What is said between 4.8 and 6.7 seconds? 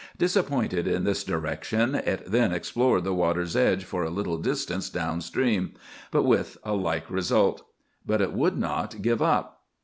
down stream, but with